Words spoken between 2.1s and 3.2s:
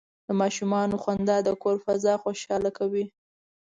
خوشحاله کوي.